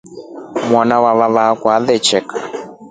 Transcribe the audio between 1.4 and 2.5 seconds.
akwa atreka.